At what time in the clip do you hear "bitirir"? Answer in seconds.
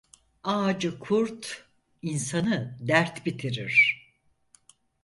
3.25-4.03